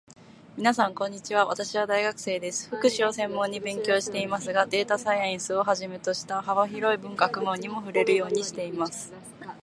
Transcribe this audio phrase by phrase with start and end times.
[0.57, 1.45] みなさん、こんにちは。
[1.45, 2.69] 私は大学生です。
[2.69, 9.13] 福祉を専門に勉強していますが、データサイエンスをはじめとした幅広い学問にも触れるようにしています。